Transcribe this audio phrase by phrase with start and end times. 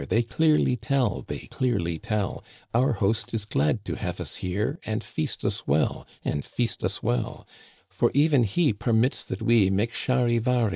[0.09, 4.79] They clearly tell (They clearly tell) Our host is glad to have us here.
[4.83, 7.45] And feast us well (And feast us well);
[7.87, 10.69] For even he permits that we Make Charivari